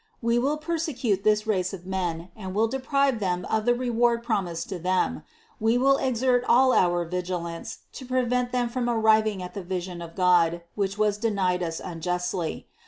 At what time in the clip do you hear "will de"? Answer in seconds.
2.55-2.79